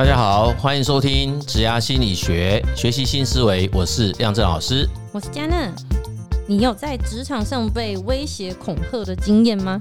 [0.00, 3.68] 大家好，欢迎收听职涯心理学，学习新思维。
[3.70, 5.70] 我是亮正老师，我是嘉娜。
[6.48, 9.78] 你有在职场上被威胁恐吓的经验吗？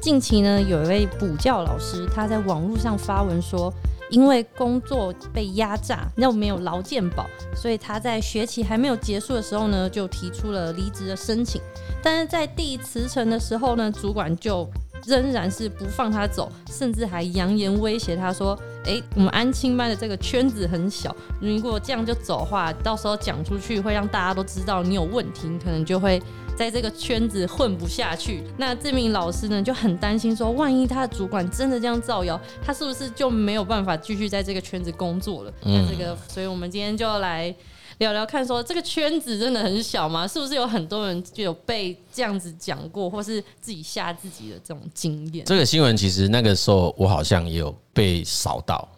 [0.00, 3.72] 近期呢，有一位补教老师，他在网络上发文说，
[4.10, 7.24] 因为工作被压榨，又没有劳健保，
[7.54, 11.62] 所以他在学期还没有结束的时候呢，就提出了离职的申请。
[12.02, 14.68] 但是在递辞呈的时候呢，主管就
[15.06, 26.22] 仍然是不放他走，甚至还扬言威胁他说：“诶，我们安亲班的这个圈子很小，如果这样就走的话，到时候讲出去会让大家都知道你有问题，你可能就会
[26.56, 35.52] 在这个圈子混不下去。”那这名老师呢就很担心说，万一他的主管真的这样造谣，他是不是就没有办法继续在这个圈子工作了？
[35.62, 37.54] 那这个，所以我们今天就来。
[37.98, 40.26] 聊聊看，说这个圈子真的很小吗？
[40.26, 45.44] 是不是有很多人就有被这样子讲过，或是自己吓自己的这种经验？
[45.44, 48.88] 这个新闻其实那个时候我好像也有被扫到，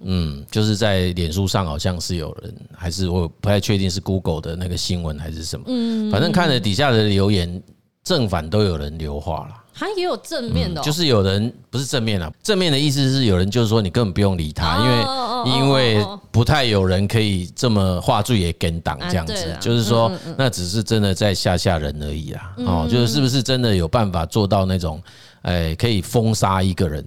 [0.00, 7.62] 嗯，就是在脸书上好像是有人，还是我不太确定是 Google 的那个新闻还是什么，嗯，反正看了底下的留言，
[8.04, 9.62] 正反都有人留话了。
[9.76, 25.02] 他也有正面的，就是有人不是正面啊，正面的意思是有人就是说你根本不用理他，因为因为不太有人可以这么话术也跟挡这样子，就是说那只是真的在吓吓人而已啊，哦，就是是不是真的有办法做到那种，
[25.42, 27.04] 哎，可以封杀一个人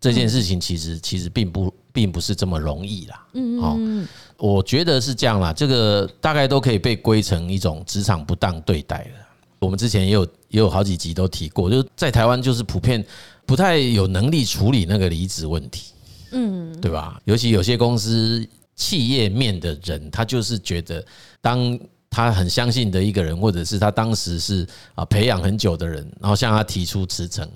[0.00, 3.60] 这件事情，其实其实并不并不是这么容易啦，嗯。
[3.60, 9.23] 哦，我觉得是这样啦，这个大概都可以被归成一种职场不当对待了。
[9.64, 13.04] 我们之前也有也有好几集都提过，就是在台湾就是普遍
[13.46, 15.92] 不太有能力处理那个离职问题，
[16.32, 17.20] 嗯，对吧？
[17.24, 21.04] 尤其有些公司企业面的人，他就是觉得，
[21.40, 21.78] 当
[22.10, 27.48] 他很相信的一个人，或者是他当时是啊培养很久的人，然后向他提出辞呈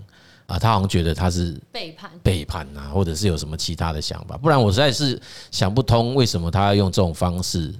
[0.46, 5.20] 啊，他好像觉得他是背叛背叛啊，或者是有什么其他的想法，不然我实在是
[5.50, 7.74] 想不通为什么他要用这种方式。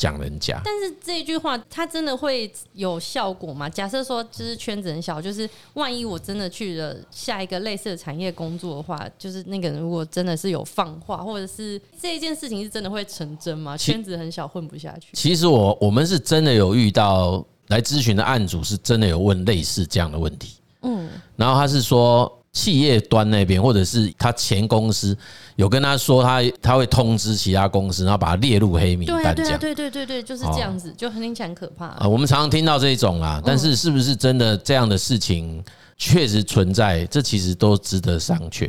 [0.00, 3.68] 讲人家，但是这句话它真的会有效果吗？
[3.68, 13.76] 假设说，就是圈子很小，就是万一我真的去了下一个类似的产业工作的话，就是那个人如果真的是有放话，或者是这一件事情是真的会成真吗？
[13.76, 15.08] 圈子很小，混不下去。
[15.12, 20.54] 其实我我们是真的有遇到来咨询的案主，是真的有问类似这样的问题。
[20.80, 22.39] 嗯，然后他是说。
[22.52, 25.16] 企业端那边，或者是他前公司
[25.54, 29.34] 有跟他说他，他他会通知其他公司，然后把他列入黑名单。
[29.34, 32.08] 对啊，对对对对，就是这样子，就很听起来很可怕啊。
[32.08, 35.62] 我们常常听到这种啊，但是是不是真的这样的事情
[35.96, 37.06] 确实存在？
[37.06, 38.68] 这其实都值得商榷。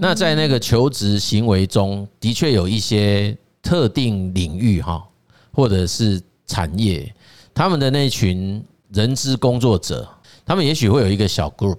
[0.00, 5.02] 那在那个求职行为中，的确有一些特定领域哈，
[5.50, 7.10] 或者是产业，
[7.54, 10.06] 他们的那群人资工作者，
[10.44, 11.78] 他们也许会有一个小 group。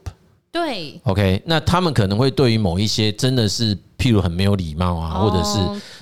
[0.60, 5.60] 对，OK，那他们可能会对于某一些真的是，譬如很没有礼貌啊，或者是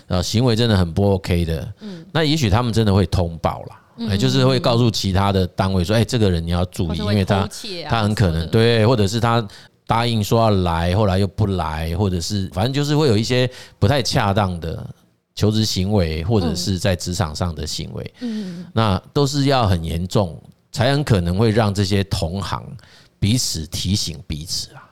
[0.08, 7.48] 呃行为真的很不 OK 的，嗯，那也许他们真的会通报啦，哎，就是会告诉其他的单位说，哎，这个人你要注意，因为他
[7.88, 9.46] 他很可能对，或者是他
[9.86, 14.86] 答应说要来，后来又不来，或者是反正就是会有一些不太恰当的
[15.34, 20.42] 求职行为，或者是在职场上的行为，嗯，那都是要很严重，
[20.72, 22.64] 才很可能会让这些同行。
[23.20, 24.92] 彼此提醒彼此啊，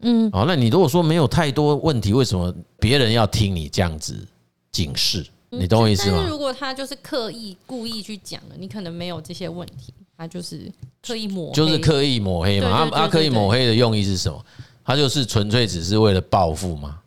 [0.00, 4.26] 嗯，好，那你如果说没有太多问题，为什么别人要听你这样子
[4.70, 5.26] 警示？
[5.48, 6.16] 你懂我意思吗？
[6.16, 10.70] 但是如果他就是刻意故意去讲的，你可能没有这些问题，他就是
[11.00, 12.90] 刻意抹黑，就是刻意抹黑嘛。
[12.90, 14.44] 他他刻意抹黑的用意是什么？
[14.84, 16.98] 他就是纯粹只是为了报复吗？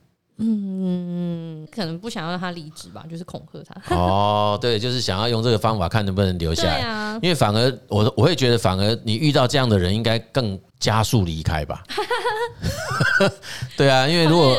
[0.41, 3.93] 嗯，可能不想要让他离职吧，就是恐吓他。
[3.95, 7.19] 哦，对，就是想要用这个方法看能不能留下来。
[7.21, 11.83] 因为反而我我会觉得，反而你遇到这样的人，应该更加速离开吧。
[13.75, 14.57] 对啊，因为如果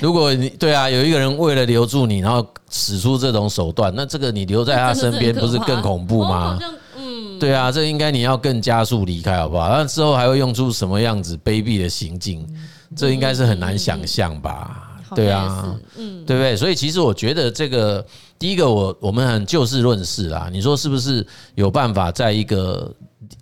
[0.00, 6.56] 如果你对啊，有一个人为了留住你，然后使出这种手段，那这个你留在他身边 不是更恐怖吗？
[6.96, 9.68] 嗯，对啊，这应该你要更加速离开，好不好？
[9.70, 12.46] 那之后还会用出什么样子卑鄙的行径？
[12.94, 14.85] 这应该是很难想象吧。
[15.14, 16.56] 对啊，嗯，对不对？
[16.56, 18.04] 所以其实我觉得这个
[18.38, 20.48] 第一个，我我们很就事论事啦。
[20.52, 22.92] 你说是不是有办法在一个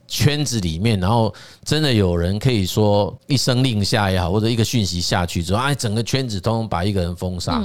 [0.07, 1.35] 圈子里面，然后
[1.65, 7.63] 真的有人可以说一声令下也好，或者一个讯息下去之后，哎，整个圈子通通把一个人封杀？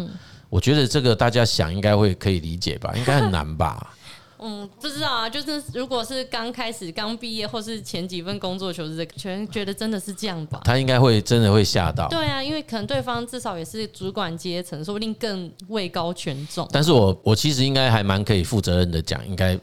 [0.49, 2.91] 我觉得这个大家想应该会可以理解吧？
[2.95, 3.93] 应该很难吧？
[4.41, 10.61] 嗯，不知道啊，就是如果是刚开始、刚毕业，或是前几份工作求职，全觉得真的是这样吧？
[10.63, 12.07] 他应该会真的会吓到。
[12.07, 16.67] 对啊，因为可能对方至少也是主管阶层，说不定更位高权重。
[16.71, 19.59] 但是我我其实应该还蛮可以负责任的讲，应该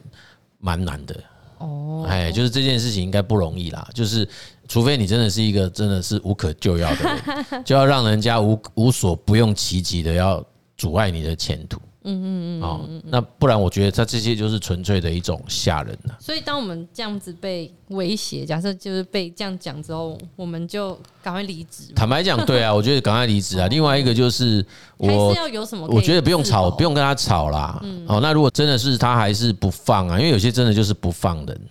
[0.59, 1.15] 蛮难的。
[1.57, 4.29] 哦，哎，就是这件事情应该不容易啦，就是
[4.67, 7.03] 除非你真的是一个真的是无可救药的
[7.49, 10.45] 人， 就要让人家无无所不用其极的要
[10.77, 11.81] 阻碍你的前途。
[12.13, 16.15] 嗯嗯嗯，哦，那不然我觉得他这些就是纯粹的一种吓人了。
[16.19, 21.93] 所以当我们这样子被威胁，假设就是被这样讲之后，我们就赶快离职。
[21.95, 23.67] 坦白讲，对啊， 我觉得赶快离职啊。
[23.67, 24.65] 另外一个就是
[24.97, 25.87] 我，还是要有什么？
[25.89, 27.81] 我觉得不用吵，不用跟他吵啦。
[28.07, 31.61] 哦，那如果真的是他还是不放啊，因为有些真的就是不放人。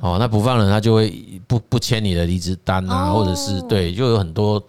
[0.00, 4.62] 哦，那不放人，他就会不不签你的离职单啊，或者是对，就有很多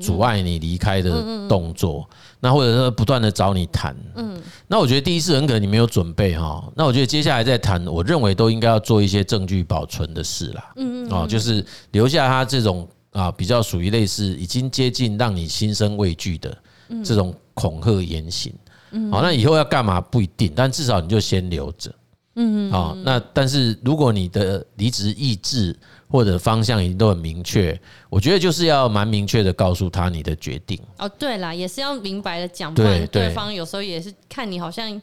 [0.00, 2.08] 阻碍你离开的动作。
[2.44, 16.58] 那或者是不断的找你谈，嗯，那我觉得第一次很可能你没有准备哈，那我觉得接下来再谈，我认为都应该要做一些证据保存的事啦，嗯嗯，哦，就是留下他这种啊比较属于类似已经接近让你心生畏惧的
[17.04, 18.52] 这种恐吓言行，
[18.90, 21.94] 嗯，好，那以后要干嘛不一定，但至少你就先留着，
[22.34, 25.76] 嗯嗯，好，那但是如果你的离职意志。
[26.12, 27.80] 或者方向已经都很明确，
[28.10, 30.78] 我觉得就是要蛮明确的告诉他你的决定。
[30.98, 35.00] 哦，对啦，也是要明白的讲，不然对方有时候也是看你好像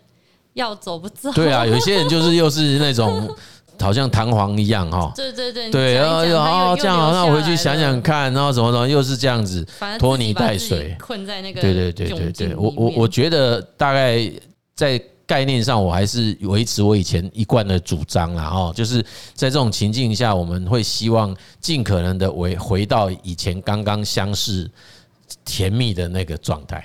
[0.53, 1.31] 要走不走。
[1.33, 3.27] 对啊，有些人就是又是那种
[3.81, 5.11] 好像弹簧一样哈。
[5.15, 9.67] 对对对，对，然后又哦这样，那我回去想想看，然后怎么怎么又是这样子，
[9.97, 11.59] 拖泥带水，困在那个。
[11.59, 14.31] 对对对对对，我我我觉得大概
[14.75, 15.01] 在。
[15.29, 18.99] 概念上，我还是维持我以前一贯的主张啦，哦，就是
[19.35, 24.67] 在这种情境下，我们会希望尽可能的回回到以前刚刚相识
[25.45, 26.83] 甜蜜的那个状态，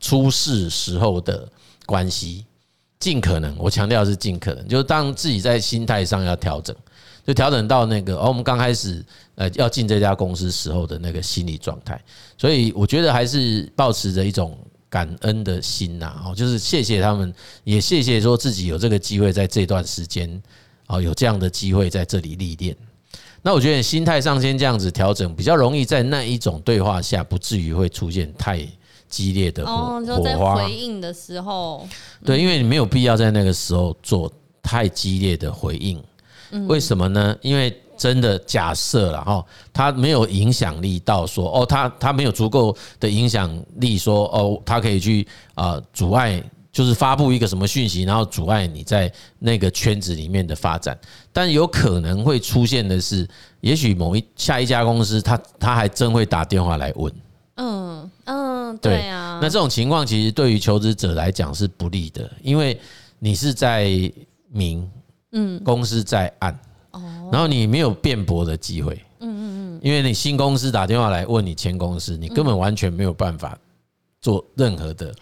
[0.00, 1.48] 初识时候的
[1.86, 2.44] 关系，
[2.98, 6.74] 尽可能，我强调是尽可能，就是当自己在心态上要调整，
[7.24, 9.04] 就调整到那个，哦，我们刚开始
[9.36, 12.02] 呃要进这家公司时候的那个心理状态，
[12.36, 14.58] 所以我觉得还是保持着一种。
[14.90, 17.32] 感恩的心呐，哦，就是谢谢他们，
[17.64, 20.42] 也谢谢说自己有这个机会在这段时间，
[20.86, 22.76] 哦，有这样的机会在这里历练。
[23.42, 28.66] 那我觉得心态上先这样子调整，比较容易在那一种对话下，不至于会出现太
[29.08, 30.02] 激烈的火
[30.36, 30.56] 花。
[30.56, 31.86] 回应的时候，
[32.24, 34.30] 对，因为你没有必要在那个时候做
[34.62, 36.02] 太激烈的回应。
[36.66, 37.36] 为什么呢？
[37.42, 50.96] 因为真的假设了哈，他没有影响力到说哦，他他没有足够的影响力说哦，他可以去啊阻碍，就是发布一个什么讯息，然后阻碍你在那个圈子里面的发展。
[51.32, 53.28] 但有可能会出现的是，
[53.60, 57.12] 也许某一下一家公司，他他还真会打电话来问。
[57.56, 59.40] 嗯嗯，对啊。
[59.42, 62.78] 那这种情况其实对于求职者来讲是不利的，因为
[63.18, 63.90] 你是在
[64.48, 64.88] 明，
[65.32, 66.56] 嗯，公司在暗。
[67.30, 73.58] 然后你没有辩驳的机会，嗯嗯嗯，因为你新公司打电话来问你前公司，你根本完全没有办法
[74.20, 75.14] 做任何的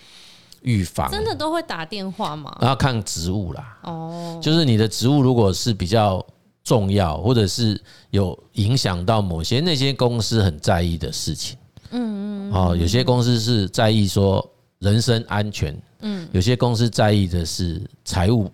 [0.62, 1.10] 预防。
[1.10, 2.56] 真的都会打电话吗？
[2.60, 6.24] 然后看职务啦，哦，就是你的职务如果是比较
[6.62, 7.80] 重要，或者是
[8.10, 11.58] 有影响到某些那些公司很在意的事情，
[11.90, 14.48] 嗯嗯，哦，有些公司是在意说
[14.78, 18.50] 人身安全，嗯，有些公司在意的是财务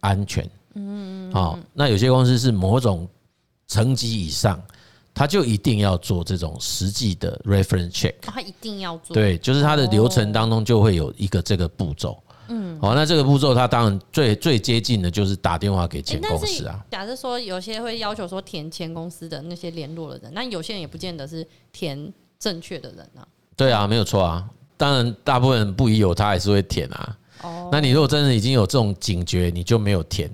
[0.00, 0.48] 安全。
[0.74, 3.08] 嗯，好，那有些公司是某种
[3.66, 4.60] 层级以上，
[5.12, 12.22] 他就一定要做这种实际的 reference check，他一定要做，对，就是他的流程当中就会有一个这个步骤。
[12.52, 16.84] 嗯，好，那这个步骤他当然最最接近的就是打电话给前公司啊。
[16.90, 23.26] 假设说有些会要求说填前公司的那些联络的人，那有些人也不见得是填正确的人啊。
[23.54, 24.48] 对啊，没有错啊。
[24.76, 27.16] 当然，大部分人不疑有他还是会填啊。
[27.42, 30.28] 哦，那你如果真的已经有这种警觉，你就没有填。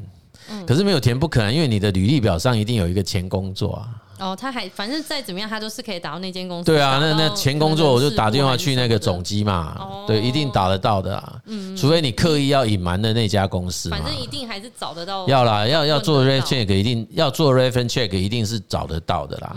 [0.66, 3.88] 可是没有填不可能，因为你的履历表上一定有一个前工作啊。
[4.18, 6.64] 哦，他还反正再怎么样，他都是可以打到那间公司。
[6.64, 9.76] 对啊，那那前工作我就打电话去那个总机嘛。
[10.06, 11.34] 对，一定打得到的啊。
[11.76, 13.90] 除非你刻意要隐瞒的那家公司。
[13.90, 15.28] 反正一定还是找得到。
[15.28, 19.54] 要啦，要要做 reference check，一定要做 reference check，一定是找得到的啦。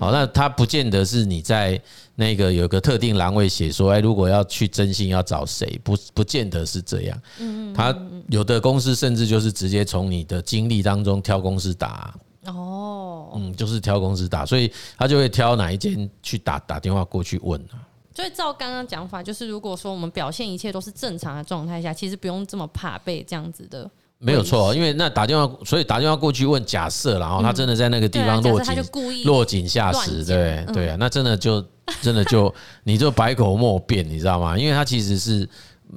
[0.00, 1.78] 好，那他不见得是你在
[2.14, 7.22] 那个有个特定栏位写说，哎，如果要去征信要找谁，不不见得是这样。
[7.38, 7.94] 嗯，他
[8.28, 12.14] 有的公司甚至就是直接从你的经历当中挑公司打。
[12.46, 17.76] 哦，嗯，就是挑公司打，所以他就会挑哪一间去打打电话过去问啊。
[18.14, 23.88] 所以照刚刚讲法，就是如果说我们表现一切都是正常的状态下，其实不用这么怕被这样子的。
[24.22, 31.64] 没有错，因为那打电话，所以打电话过去问，假设然后他真的在那个地方落井落井下石，对对啊，那真的就
[32.02, 34.58] 真的就 你就百口莫辩，你知道吗？
[34.58, 35.48] 因为他其实是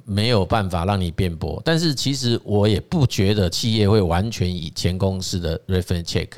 [0.06, 6.30] 没有办法让你辩驳，但是其实我也不觉得企业会完全以前公司的 reference check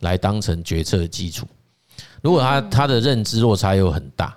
[0.00, 1.46] 来当成决策基础。
[2.22, 4.34] 如果他他的认知落差又很大，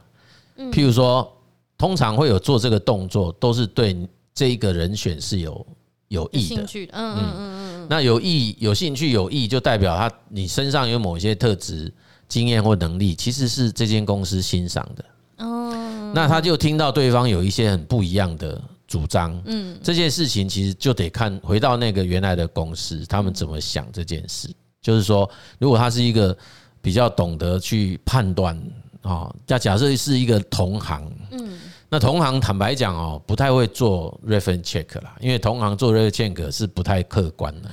[0.69, 1.31] 譬如说，
[1.77, 3.95] 通常会有做这个动作，都是对
[4.33, 5.65] 这一个人选是有。
[6.09, 7.17] 有意的，嗯嗯。
[7.17, 11.91] 嗯嗯，那有意、有兴趣、有意，就代表他你身上有某些特质、
[12.27, 15.05] 经验或能力，其实是这间公司欣赏的。
[15.37, 24.49] 哦，那那他就听到对方有一些很不一样的主张，嗯，这件事情其实就得看回到那个原来的公司，他们怎么想这件事。
[24.81, 26.37] 就是说，如果他是一个
[26.81, 28.61] 比较懂得去判断
[29.01, 31.57] 啊，那假设是一个同行，嗯，
[31.89, 37.69] 那同行坦白讲哦，不太会做 reference check 啦，因为同行做 reference check 是不太客观的，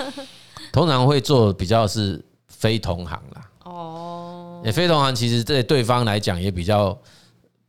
[0.70, 3.50] 通常会做比较是非同行啦。
[3.64, 6.96] 哦，非同行其实对对方来讲也比较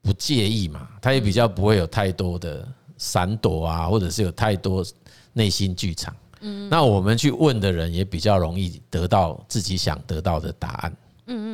[0.01, 2.67] 不介意嘛，他也比较不会有太多的
[2.98, 4.86] 闪躲啊，或者是有太多
[5.34, 6.13] 内心剧场。
[6.41, 10.98] 嗯，那我们去问的人也比较容易得到自己想得到的答案。
[11.27, 11.48] 嗯嗯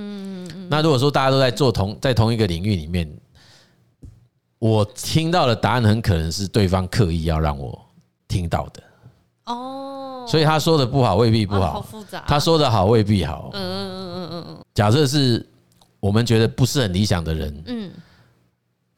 [0.45, 0.67] 嗯嗯。
[0.69, 3.09] 那如果说大家都在做同在同一个领域里面，
[4.63, 7.77] 我听到的答案很可能是对方刻意要让我
[8.29, 8.83] 听到的。
[9.47, 10.25] 哦。
[10.25, 11.73] 所以他说的不好未必不好。
[11.73, 12.23] 好复杂。
[12.25, 13.49] 他说的好未必好。
[13.51, 14.65] 嗯嗯嗯嗯嗯嗯。
[14.73, 15.45] 假设是
[15.99, 17.63] 我们觉得不是很理想的人。
[17.65, 17.91] 嗯。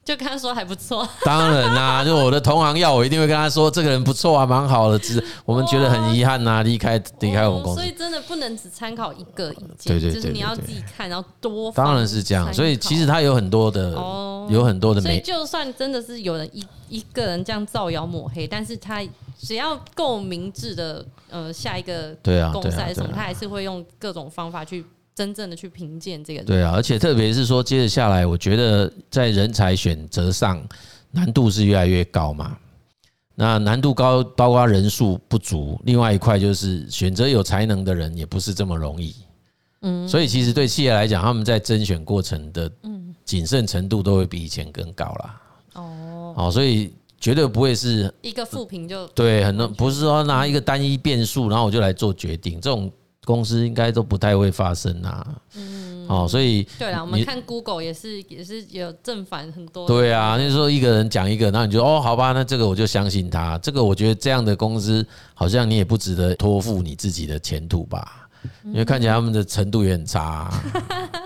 [0.06, 11.72] 就跟他说还不错， 当然啦，就我的同行要我一定会跟他说这个人不错啊，蛮好的，只是我们觉得很遗憾呐，离开离开我们公司，所以真的不能只参考一个意见，对对对，你要自己看，然后多。
[11.72, 13.90] 当然是这样，所以其实他有很多的，
[14.48, 19.02] 有很多的，所以就算真的是有人一一个人这样造谣抹黑，但是他
[19.36, 24.86] 只要够明智的，呃，下一个对啊，公赛什么，他还是会用各种方法去。
[25.16, 30.62] 真正的去评鉴这个对啊，而且特别是说，接着下来，我觉得在人才选择上
[31.10, 32.54] 难度是越来越高嘛。
[33.34, 39.14] 那难度高，包括人数不足，另外一块就是选择有才能的人也不是这么容易。
[39.80, 42.70] 嗯，所以其实对企业来讲，他们在甄选过程的
[43.24, 45.42] 谨慎程度都会比以前更高啦。
[45.76, 52.92] 哦，好，所以绝对不会是一个负评就对，很多不是说拿一个单一变数，然后我就来做决定这种。
[53.26, 59.84] 公司应该都不太会发生啊，嗯，哦，所以对啦，我们看 Google 也是也是有正反很多。
[59.84, 63.58] 对啊，那时候一个人讲一个，那你就哦，好吧，那这个我就相信他。
[63.58, 65.04] 这个我觉得这样的公司
[65.34, 68.28] 好像你也不值得托付你自己的前途吧，
[68.66, 70.62] 因为看起来他们的程度也很差啊。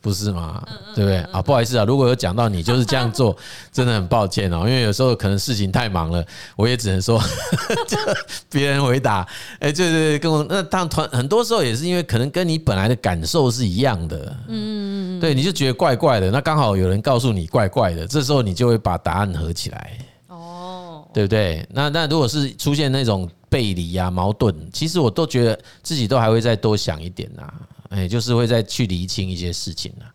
[0.00, 0.62] 不是吗？
[0.94, 1.42] 对不对啊？
[1.42, 3.36] 不好意思啊，如果有讲到你就是这样做，
[3.72, 4.60] 真的很抱歉哦。
[4.60, 6.24] 因为有时候可能事情太忙了，
[6.56, 7.20] 我也只能说
[8.50, 9.26] 别人回答。
[9.58, 14.36] 哎，对对对，跟我那当团很多时候也是因为可能跟你本来的感受是一样的。
[14.48, 19.98] 嗯，对，你就觉得怪怪的，那刚好有人告诉你怪怪的，这时候你就会把答案合起来。
[20.28, 21.66] 哦，对不对？
[21.70, 27.52] 那那如果是出现那种背离啊、矛盾，其实我都觉得自己都还会再多想一点呐。
[27.90, 30.06] 哎，就是会再去厘清一些事情了。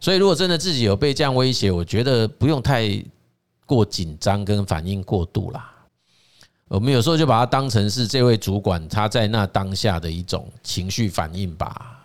[0.00, 3.02] 所以，如果真的自己有被这样威胁，我觉得不用太
[3.66, 5.70] 过紧张跟反应过度啦。
[6.68, 12.00] 我们有时候就把它当成是这位主管他在那当下的一种情绪反应吧。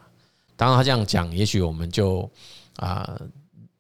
[0.55, 2.29] 当他这样讲，也许我们就
[2.75, 3.19] 啊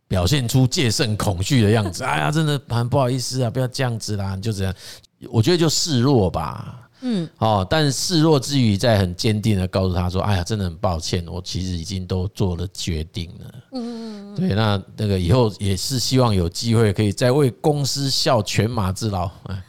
[0.07, 2.03] 表现出戒慎恐惧的样子。
[2.03, 4.73] 哎呀，真的很不好意思啊，不要这样子啦，就这样。
[5.29, 6.88] 我觉得就示弱吧。
[7.01, 19.29] 嗯，哦，但示弱之余，在很坚定的告诉他说：“哎呀，真的很抱歉，我其实已经都做了决定了。”嗯，对，那那个以后也是希望有机会可以再为公司效犬马之劳。
[19.43, 19.63] 哎，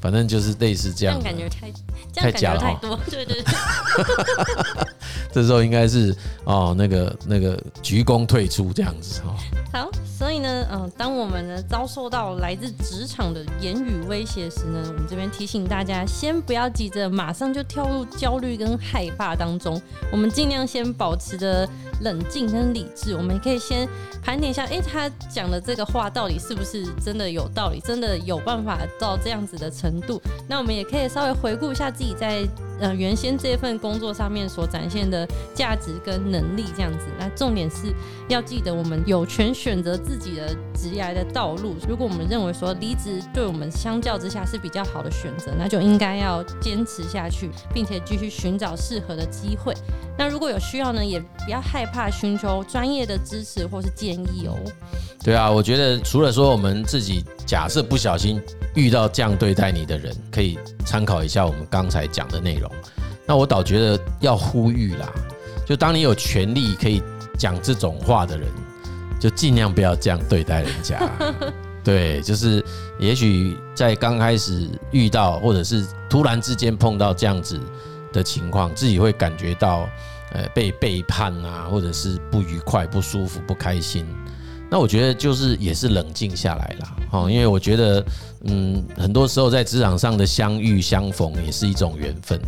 [0.00, 1.72] 反正就是类似这样，感觉太
[2.14, 3.54] 太假了，太多，对对对。
[5.32, 9.34] 这时候应该是哦，那个那个鞠躬退出这样子哦。
[9.72, 9.90] 好。
[10.18, 10.25] 所
[10.70, 19.80] 嗯，当我们呢遭受到来自职场的言语威胁时呢，我们这边提醒大家，先不要急着马上就跳入焦虑跟害怕当中，
[20.10, 21.68] 我们尽量先保持着
[22.02, 23.14] 冷静跟理智。
[23.14, 23.88] 我们也可以先
[24.22, 30.20] 盘点一下，哎，他讲的这个话到底是不是真的有道理，真的有办法到这样子的程度？
[30.48, 32.46] 那我们也可以稍微回顾一下自己在。
[32.78, 37.90] 呃，原先这份工作上面所展现的价值跟能力这样子，那重点是
[38.28, 41.76] 要记得，我们有权选择自己的职业的道路。
[41.88, 49.74] 如果我们认为说离职对我们相较之下是比较好的选择，那就应该要坚持下去，并且继续寻找适合的机会。
[50.18, 54.56] 那如果有需要呢，也不要害怕寻求专业的支持或是建议哦。
[55.22, 58.40] 对啊，我觉得除了说我们自己假设不小心
[58.74, 62.70] 遇到这样对待你的人，可以参考一下我们刚才讲的内容。
[63.26, 65.12] 那我倒觉得要呼吁啦，
[65.66, 67.02] 就当你有权利可以
[67.36, 68.48] 讲这种话的人，
[69.26, 71.00] 就尽量不要这样对待人家。
[71.82, 72.64] 对，就是
[72.96, 77.60] 也许在刚开始遇到，或者是突然之间碰到这样子
[78.12, 79.88] 的情况，自己会感觉到
[80.32, 84.06] 呃被背叛啊，或者是不愉快、不舒服、不开心。
[84.70, 88.04] 那我觉得就是也是冷静下来啦，哦，因为我觉得，
[88.44, 92.40] 嗯，很多时候在职场上的相遇相逢也是一种缘分。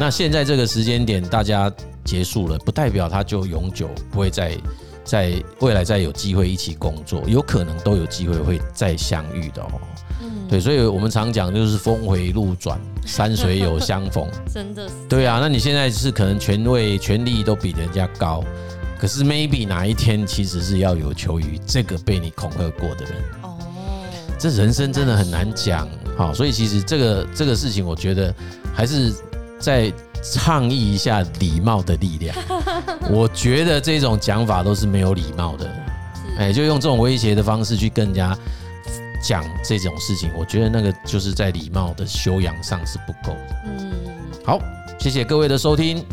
[0.00, 1.72] 那现在这个时间点大家
[2.04, 4.56] 结束了，不代表他就永久不会再
[5.04, 9.80] 在未来再有机会一起工作，有可能都有机会会再相遇的哦。
[10.22, 14.94] 嗯，对，所以我们常讲就是峰回路转，山水有相逢， 真的是。
[15.08, 18.44] 对啊，那你现在是可能权位、权力都比人家高，
[18.98, 23.14] 可是 maybe 哪一天其实是要有求于这个被你恐吓过的人。
[23.42, 23.58] 哦，
[24.38, 25.88] 这人生真的很难讲。
[26.16, 28.32] 好，所以其实这个这个事情，我觉得
[28.74, 29.12] 还是
[29.62, 29.90] 在
[30.22, 32.36] 倡议一下礼貌的力量。
[33.08, 35.70] 我觉得这种讲法都是没有礼貌的，
[36.38, 38.36] 哎，就用这种威胁的方式去跟人家
[39.22, 43.56] 讲这种事情，我觉得那个就是在礼貌的修养上是不够的。
[43.66, 43.92] 嗯，
[44.44, 44.58] 好，
[44.98, 46.04] 谢谢各位的收听，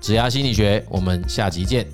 [0.00, 1.86] 指压心理学，我们下集见。